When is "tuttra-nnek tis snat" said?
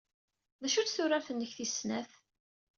0.95-2.11